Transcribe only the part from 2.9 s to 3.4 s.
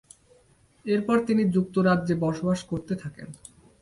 থাকেন।